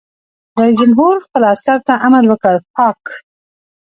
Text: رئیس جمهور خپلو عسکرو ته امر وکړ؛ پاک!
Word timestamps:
رئیس 0.61 0.77
جمهور 0.81 1.15
خپلو 1.25 1.45
عسکرو 1.53 1.85
ته 1.87 1.93
امر 2.05 2.23
وکړ؛ 2.31 2.55
پاک! 2.75 3.01